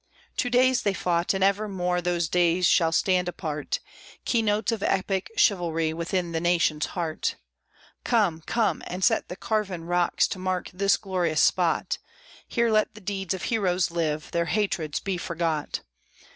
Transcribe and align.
Two 0.35 0.49
days 0.49 0.81
they 0.81 0.95
fought, 0.95 1.31
and 1.35 1.43
evermore 1.43 2.01
those 2.01 2.27
days 2.27 2.65
shall 2.65 2.91
stand 2.91 3.29
apart, 3.29 3.79
Keynotes 4.25 4.71
of 4.71 4.81
epic 4.81 5.29
chivalry 5.37 5.93
within 5.93 6.31
the 6.31 6.39
nation's 6.41 6.87
heart. 6.97 7.35
Come, 8.03 8.41
come, 8.47 8.81
and 8.87 9.03
set 9.03 9.27
the 9.27 9.35
carven 9.35 9.83
rocks 9.83 10.27
to 10.29 10.39
mark 10.39 10.71
this 10.73 10.97
glorious 10.97 11.43
spot; 11.43 11.99
Here 12.47 12.71
let 12.71 12.95
the 12.95 12.99
deeds 13.01 13.35
of 13.35 13.43
heroes 13.43 13.91
live, 13.91 14.31
their 14.31 14.45
hatreds 14.45 14.99
be 14.99 15.19
forgot. 15.19 15.81